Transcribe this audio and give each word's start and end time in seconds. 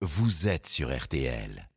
vous 0.00 0.46
êtes 0.46 0.68
sur 0.68 0.96
RTL. 0.96 1.67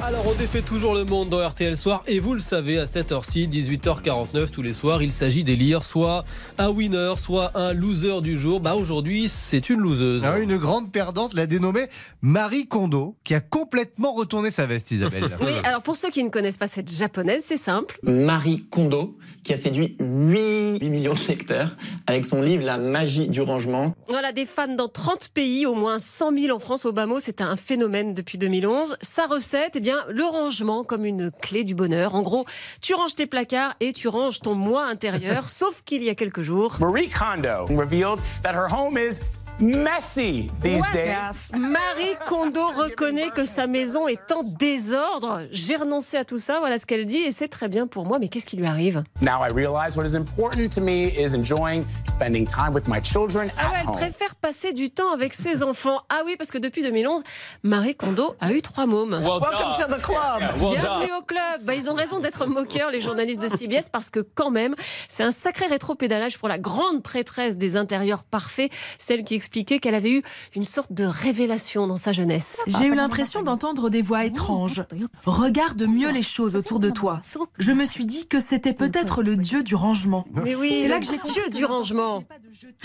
Alors 0.00 0.24
on 0.26 0.34
défait 0.34 0.62
toujours 0.62 0.94
le 0.94 1.04
monde 1.04 1.28
dans 1.28 1.46
RTL 1.46 1.76
Soir 1.76 2.02
et 2.06 2.20
vous 2.20 2.32
le 2.34 2.40
savez 2.40 2.78
à 2.78 2.86
cette 2.86 3.10
heure-ci, 3.10 3.48
18h49 3.48 4.50
tous 4.50 4.62
les 4.62 4.72
soirs, 4.72 5.02
il 5.02 5.10
s'agit 5.12 5.42
d'élire 5.42 5.82
soit 5.82 6.24
un 6.56 6.70
winner, 6.70 7.14
soit 7.16 7.50
un 7.56 7.72
loser 7.72 8.20
du 8.20 8.38
jour. 8.38 8.60
Bah 8.60 8.76
aujourd'hui 8.76 9.28
c'est 9.28 9.68
une 9.70 9.80
loseuse. 9.80 10.24
Ah, 10.24 10.38
une 10.38 10.56
grande 10.56 10.92
perdante 10.92 11.34
l'a 11.34 11.46
dénommée 11.46 11.88
Marie 12.22 12.68
Kondo, 12.68 13.16
qui 13.24 13.34
a 13.34 13.40
complètement 13.40 14.12
retourné 14.12 14.50
sa 14.50 14.66
veste, 14.66 14.90
Isabelle. 14.90 15.28
Oui, 15.40 15.52
alors 15.64 15.82
pour 15.82 15.96
ceux 15.96 16.10
qui 16.10 16.22
ne 16.22 16.28
connaissent 16.28 16.56
pas 16.56 16.66
cette 16.66 16.92
japonaise, 16.92 17.42
c'est 17.44 17.56
simple. 17.56 17.98
Marie 18.02 18.68
Kondo, 18.70 19.16
qui 19.42 19.52
a 19.52 19.56
séduit 19.56 19.96
8 20.00 20.82
millions 20.90 21.14
de 21.14 21.28
lecteurs 21.28 21.76
avec 22.06 22.26
son 22.26 22.42
livre 22.42 22.64
La 22.64 22.76
magie 22.76 23.28
du 23.28 23.40
rangement. 23.40 23.94
Voilà, 24.08 24.32
des 24.32 24.44
fans 24.46 24.74
dans 24.74 24.88
30 24.88 25.28
pays, 25.30 25.64
au 25.64 25.74
moins 25.74 25.98
100 25.98 26.32
000 26.38 26.56
en 26.56 26.58
France. 26.58 26.84
Au 26.84 26.92
bas 26.92 27.06
mot, 27.06 27.18
c'est 27.20 27.40
un 27.40 27.56
phénomène 27.56 28.14
depuis 28.14 28.36
2011. 28.38 28.96
Sa 29.00 29.26
recette, 29.26 29.77
eh 29.78 30.12
le 30.12 30.24
rangement 30.24 30.84
comme 30.84 31.04
une 31.04 31.30
clé 31.30 31.64
du 31.64 31.74
bonheur. 31.74 32.14
En 32.14 32.22
gros, 32.22 32.44
tu 32.80 32.94
ranges 32.94 33.14
tes 33.14 33.26
placards 33.26 33.74
et 33.80 33.92
tu 33.92 34.08
ranges 34.08 34.40
ton 34.40 34.54
moi 34.54 34.84
intérieur, 34.84 35.48
sauf 35.48 35.82
qu'il 35.84 36.02
y 36.02 36.08
a 36.08 36.14
quelques 36.14 36.42
jours. 36.42 36.76
Marie 36.80 37.08
Kondo 37.08 37.66
revealed 37.66 38.20
that 38.42 38.54
her 38.54 38.68
home 38.68 38.96
is 38.96 39.20
messy 39.60 40.50
these 40.62 40.84
days. 40.92 41.14
Marie 41.56 42.16
Kondo 42.26 42.68
reconnaît 42.68 43.30
que 43.30 43.44
sa 43.44 43.66
maison 43.66 44.06
est 44.08 44.30
en 44.32 44.42
désordre. 44.42 45.42
J'ai 45.50 45.76
renoncé 45.76 46.16
à 46.16 46.24
tout 46.24 46.38
ça, 46.38 46.58
voilà 46.60 46.78
ce 46.78 46.86
qu'elle 46.86 47.04
dit, 47.06 47.18
et 47.18 47.32
c'est 47.32 47.48
très 47.48 47.68
bien 47.68 47.86
pour 47.86 48.06
moi, 48.06 48.18
mais 48.18 48.28
qu'est-ce 48.28 48.46
qui 48.46 48.56
lui 48.56 48.66
arrive? 48.66 49.02
Now 49.20 49.44
I 49.44 49.50
realize 49.52 49.96
what 49.96 50.04
is 50.06 50.14
important 50.16 50.68
to 50.74 50.80
me 50.80 51.08
is 51.18 51.34
enjoying 51.34 51.84
spending 52.04 52.46
time 52.46 52.72
with 52.72 52.86
my 52.88 53.02
children 53.02 53.50
Ah 53.58 53.70
ouais, 53.70 53.76
at 53.76 53.80
elle 53.82 53.88
home. 53.88 53.96
préfère 53.96 54.34
passer 54.36 54.72
du 54.72 54.90
temps 54.90 55.12
avec 55.12 55.34
ses 55.34 55.62
enfants. 55.62 56.00
Ah 56.08 56.22
oui, 56.24 56.36
parce 56.36 56.50
que 56.50 56.58
depuis 56.58 56.82
2011, 56.82 57.22
Marie 57.62 57.96
Kondo 57.96 58.36
a 58.40 58.52
eu 58.52 58.62
trois 58.62 58.86
mômes. 58.86 59.14
Welcome 59.20 59.74
to 59.78 59.94
the 59.94 60.02
club. 60.02 60.54
Bienvenue 60.58 61.12
au 61.18 61.22
club. 61.22 61.62
Bah, 61.64 61.74
ils 61.74 61.90
ont 61.90 61.94
raison 61.94 62.20
d'être 62.20 62.46
moqueurs, 62.46 62.90
les 62.90 63.00
journalistes 63.00 63.42
de 63.42 63.48
CBS, 63.48 63.88
parce 63.90 64.10
que 64.10 64.20
quand 64.20 64.50
même, 64.50 64.74
c'est 65.08 65.24
un 65.24 65.30
sacré 65.32 65.66
rétropédalage 65.66 66.38
pour 66.38 66.48
la 66.48 66.58
grande 66.58 67.02
prêtresse 67.02 67.56
des 67.56 67.76
intérieurs 67.76 68.22
parfaits, 68.24 68.70
celle 68.98 69.24
qui 69.24 69.34
qu'elle 69.50 69.94
avait 69.94 70.12
eu 70.12 70.22
une 70.54 70.64
sorte 70.64 70.92
de 70.92 71.04
révélation 71.04 71.86
dans 71.86 71.96
sa 71.96 72.12
jeunesse. 72.12 72.60
J'ai 72.66 72.86
eu 72.86 72.94
l'impression 72.94 73.42
d'entendre 73.42 73.90
des 73.90 74.02
voix 74.02 74.24
étranges. 74.24 74.84
Regarde 75.24 75.82
mieux 75.82 76.10
les 76.10 76.22
choses 76.22 76.56
autour 76.56 76.80
de 76.80 76.90
toi. 76.90 77.20
Je 77.58 77.72
me 77.72 77.84
suis 77.84 78.06
dit 78.06 78.26
que 78.26 78.40
c'était 78.40 78.72
peut-être 78.72 79.22
le 79.22 79.36
dieu 79.36 79.62
du 79.62 79.74
rangement. 79.74 80.26
Mais 80.32 80.54
oui, 80.54 80.80
C'est 80.82 80.88
là 80.88 80.98
le 80.98 81.00
que 81.00 81.06
j'ai 81.06 81.32
dieu 81.32 81.50
du 81.50 81.64
rangement. 81.64 82.24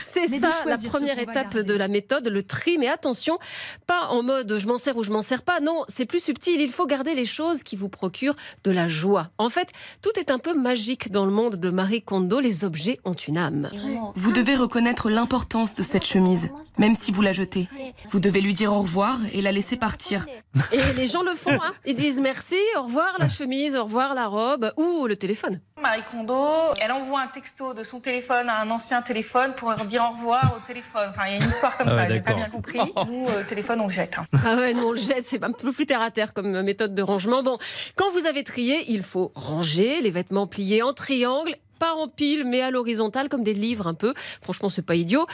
C'est 0.00 0.26
ça 0.28 0.50
la 0.66 0.78
première 0.78 1.18
étape 1.18 1.56
de 1.58 1.74
la 1.74 1.88
méthode, 1.88 2.28
le 2.28 2.42
tri. 2.42 2.78
Mais 2.78 2.88
attention, 2.88 3.38
pas 3.86 4.08
en 4.08 4.22
mode 4.22 4.58
je 4.58 4.66
m'en 4.66 4.78
sers 4.78 4.96
ou 4.96 5.02
je 5.02 5.10
m'en 5.10 5.22
sers 5.22 5.42
pas. 5.42 5.60
Non, 5.60 5.84
c'est 5.88 6.06
plus 6.06 6.20
subtil. 6.20 6.60
Il 6.60 6.70
faut 6.70 6.86
garder 6.86 7.14
les 7.14 7.24
choses 7.24 7.62
qui 7.62 7.76
vous 7.76 7.88
procurent 7.88 8.36
de 8.64 8.70
la 8.70 8.88
joie. 8.88 9.30
En 9.38 9.48
fait, 9.48 9.70
tout 10.02 10.12
est 10.18 10.30
un 10.30 10.38
peu 10.38 10.54
magique 10.54 11.10
dans 11.10 11.24
le 11.24 11.32
monde 11.32 11.56
de 11.56 11.70
Marie 11.70 12.02
Kondo. 12.02 12.40
Les 12.40 12.64
objets 12.64 13.00
ont 13.04 13.14
une 13.14 13.38
âme. 13.38 13.70
Vous 14.14 14.32
devez 14.32 14.56
reconnaître 14.56 15.10
l'importance 15.10 15.74
de 15.74 15.82
cette 15.82 16.06
chemise, 16.06 16.43
même 16.78 16.94
si 16.94 17.12
vous 17.12 17.22
la 17.22 17.32
jetez. 17.32 17.68
Vous 18.10 18.20
devez 18.20 18.40
lui 18.40 18.54
dire 18.54 18.72
au 18.72 18.80
revoir 18.80 19.18
et 19.32 19.42
la 19.42 19.52
laisser 19.52 19.76
partir. 19.76 20.26
Et 20.72 20.80
les 20.96 21.06
gens 21.06 21.22
le 21.22 21.34
font. 21.34 21.52
Hein. 21.52 21.72
Ils 21.86 21.94
disent 21.94 22.20
merci, 22.20 22.56
au 22.78 22.82
revoir 22.84 23.16
la 23.18 23.28
chemise, 23.28 23.76
au 23.76 23.84
revoir 23.84 24.14
la 24.14 24.26
robe 24.26 24.72
ou 24.76 25.06
le 25.06 25.16
téléphone. 25.16 25.60
Marie 25.80 26.02
Kondo, 26.10 26.34
elle 26.80 26.92
envoie 26.92 27.20
un 27.20 27.26
texto 27.26 27.74
de 27.74 27.82
son 27.82 28.00
téléphone 28.00 28.48
à 28.48 28.60
un 28.60 28.70
ancien 28.70 29.02
téléphone 29.02 29.52
pour 29.54 29.68
leur 29.70 29.84
dire 29.84 30.02
au 30.10 30.16
revoir 30.16 30.56
au 30.56 30.66
téléphone. 30.66 31.08
Enfin, 31.10 31.22
il 31.26 31.32
y 31.32 31.34
a 31.34 31.44
une 31.44 31.48
histoire 31.48 31.76
comme 31.76 31.88
Ah 31.88 31.94
ça, 31.94 32.02
ouais, 32.02 32.08
j'ai 32.10 32.20
pas 32.20 32.34
bien 32.34 32.48
compris. 32.48 32.78
Nous, 33.08 33.26
euh, 33.28 33.42
téléphone, 33.48 33.80
on 33.80 33.86
le 33.88 33.92
jette. 33.92 34.14
hein. 34.18 34.26
Ah 34.46 34.54
ouais, 34.56 34.72
nous 34.72 34.84
on 34.84 34.92
le 34.92 34.96
jette, 34.98 35.24
c'est 35.24 35.42
un 35.42 35.52
peu 35.52 35.72
plus 35.72 35.84
terre 35.86 36.00
à 36.00 36.10
terre 36.10 36.32
comme 36.32 36.62
méthode 36.62 36.94
de 36.94 37.02
rangement. 37.02 37.42
Bon, 37.42 37.58
quand 37.96 38.10
vous 38.12 38.26
avez 38.26 38.44
trié, 38.44 38.84
il 38.88 39.02
faut 39.02 39.32
ranger 39.34 40.00
les 40.00 40.10
vêtements 40.10 40.46
pliés 40.46 40.82
en 40.82 40.92
triangle. 40.94 41.54
Pas 41.84 41.96
en 41.96 42.08
pile, 42.08 42.44
mais 42.46 42.62
à 42.62 42.70
l'horizontale, 42.70 43.28
comme 43.28 43.42
des 43.42 43.52
livres 43.52 43.86
un 43.86 43.92
peu. 43.92 44.14
Franchement, 44.40 44.70
c'est 44.70 44.80
pas 44.80 44.94
idiot. 44.94 45.26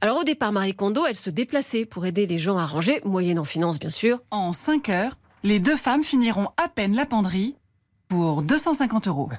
Alors, 0.00 0.18
au 0.18 0.22
départ, 0.22 0.52
Marie 0.52 0.76
Kondo, 0.76 1.04
elle 1.04 1.16
se 1.16 1.30
déplaçait 1.30 1.84
pour 1.84 2.06
aider 2.06 2.28
les 2.28 2.38
gens 2.38 2.58
à 2.58 2.64
ranger, 2.64 3.00
moyennant 3.04 3.44
finance, 3.44 3.80
bien 3.80 3.90
sûr. 3.90 4.20
En 4.30 4.52
5 4.52 4.88
heures, 4.88 5.18
les 5.42 5.58
deux 5.58 5.74
femmes 5.74 6.04
finiront 6.04 6.50
à 6.58 6.68
peine 6.68 6.94
la 6.94 7.06
penderie 7.06 7.56
pour 8.06 8.42
250 8.42 9.08
euros. 9.08 9.30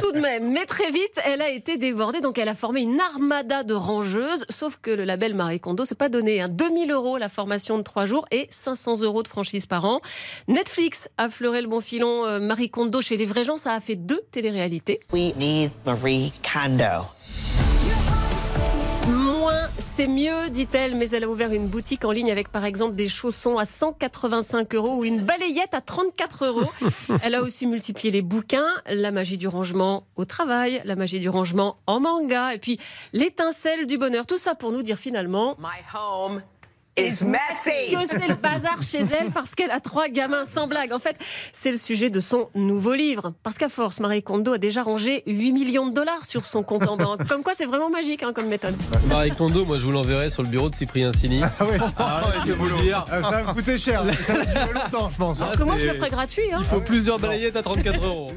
Tout 0.00 0.12
de 0.12 0.20
même, 0.20 0.52
mais 0.52 0.66
très 0.66 0.90
vite, 0.90 1.20
elle 1.24 1.40
a 1.42 1.48
été 1.48 1.76
débordée, 1.76 2.20
donc 2.20 2.38
elle 2.38 2.48
a 2.48 2.54
formé 2.54 2.82
une 2.82 3.00
armada 3.00 3.62
de 3.62 3.74
rangeuses. 3.74 4.44
Sauf 4.48 4.78
que 4.80 4.90
le 4.90 5.04
label 5.04 5.34
Marie 5.34 5.60
Kondo, 5.60 5.84
c'est 5.84 5.94
pas 5.94 6.08
donné. 6.08 6.40
Hein. 6.40 6.48
2000 6.48 6.90
euros 6.90 7.16
la 7.18 7.28
formation 7.28 7.78
de 7.78 7.82
3 7.82 8.06
jours 8.06 8.26
et 8.30 8.46
500 8.50 9.00
euros 9.02 9.22
de 9.22 9.28
franchise 9.28 9.66
par 9.66 9.84
an. 9.84 10.00
Netflix 10.48 11.08
a 11.18 11.28
fleuré 11.28 11.62
le 11.62 11.68
bon 11.68 11.80
filon. 11.80 12.26
euh, 12.26 12.38
Marie 12.40 12.70
Kondo 12.70 13.00
chez 13.00 13.16
les 13.16 13.24
vrais 13.24 13.44
gens, 13.44 13.56
ça 13.56 13.72
a 13.72 13.80
fait 13.80 13.96
deux 13.96 14.20
téléréalités. 14.30 15.00
We 15.12 15.34
need 15.36 15.70
Marie 15.84 16.32
Kondo. 16.42 17.06
C'est 19.78 20.06
mieux, 20.06 20.48
dit-elle, 20.48 20.94
mais 20.94 21.10
elle 21.10 21.24
a 21.24 21.28
ouvert 21.28 21.52
une 21.52 21.66
boutique 21.66 22.04
en 22.06 22.10
ligne 22.10 22.30
avec 22.30 22.48
par 22.48 22.64
exemple 22.64 22.96
des 22.96 23.08
chaussons 23.08 23.58
à 23.58 23.66
185 23.66 24.74
euros 24.74 24.96
ou 24.96 25.04
une 25.04 25.20
balayette 25.20 25.74
à 25.74 25.82
34 25.82 26.46
euros. 26.46 26.70
Elle 27.22 27.34
a 27.34 27.42
aussi 27.42 27.66
multiplié 27.66 28.10
les 28.10 28.22
bouquins, 28.22 28.68
la 28.86 29.10
magie 29.10 29.36
du 29.36 29.48
rangement 29.48 30.06
au 30.16 30.24
travail, 30.24 30.80
la 30.84 30.96
magie 30.96 31.20
du 31.20 31.28
rangement 31.28 31.76
en 31.86 32.00
manga, 32.00 32.54
et 32.54 32.58
puis 32.58 32.78
l'étincelle 33.12 33.86
du 33.86 33.98
bonheur. 33.98 34.26
Tout 34.26 34.38
ça 34.38 34.54
pour 34.54 34.72
nous 34.72 34.82
dire 34.82 34.98
finalement 34.98 35.56
My 35.58 35.82
home 35.94 36.42
is 36.96 37.24
messy. 37.24 37.90
que 37.90 38.06
c'est 38.06 38.28
le 38.28 38.34
bazar 38.34 38.82
chez 38.82 39.00
elle 39.18 39.30
parce 39.32 39.54
qu'elle 39.54 39.70
a 39.70 39.80
trois 39.80 40.08
gamins 40.08 40.44
sans 40.44 40.66
blague? 40.66 40.92
En 40.92 40.98
fait, 40.98 41.16
c'est 41.52 41.70
le 41.70 41.76
sujet 41.76 42.10
de 42.10 42.20
son 42.20 42.48
nouveau 42.54 42.94
livre. 42.94 43.32
Parce 43.42 43.58
qu'à 43.58 43.68
force, 43.68 44.00
Marie 44.00 44.22
Kondo 44.22 44.52
a 44.54 44.58
déjà 44.58 44.82
rangé 44.82 45.22
8 45.26 45.52
millions 45.52 45.86
de 45.86 45.92
dollars 45.92 46.24
sur 46.24 46.46
son 46.46 46.62
compte 46.62 46.86
en 46.88 46.96
banque. 46.96 47.26
Comme 47.28 47.42
quoi, 47.42 47.52
c'est 47.54 47.66
vraiment 47.66 47.90
magique 47.90 48.22
hein, 48.22 48.32
comme 48.32 48.46
méthode. 48.48 48.74
Marie 49.08 49.32
Kondo, 49.32 49.64
moi 49.64 49.78
je 49.78 49.84
vous 49.84 49.92
l'enverrai 49.92 50.30
sur 50.30 50.42
le 50.42 50.48
bureau 50.48 50.68
de 50.70 50.74
Cyprien 50.74 51.12
Sini. 51.12 51.42
Ah 51.58 51.64
ouais, 51.64 51.78
Ah, 51.98 52.20
je 52.44 52.52
peux 52.52 52.56
vous 52.58 52.66
le 52.66 52.76
dire. 52.82 53.04
Ah, 53.10 53.22
ça 53.22 53.30
va 53.30 53.42
me 53.42 53.52
coûter 53.54 53.78
cher. 53.78 54.02
Ça 54.20 54.34
va 54.34 54.44
durer 54.44 54.72
longtemps, 54.72 55.10
je 55.12 55.16
pense. 55.16 55.40
hein. 55.42 55.50
Ah, 55.58 55.64
moi, 55.64 55.76
je 55.78 55.86
le 55.86 55.94
ferai 55.94 56.10
gratuit. 56.10 56.52
Hein? 56.52 56.58
Il 56.60 56.64
faut 56.66 56.80
plusieurs 56.80 57.18
balayettes 57.18 57.56
à 57.56 57.62
34 57.62 58.04
euros. 58.04 58.30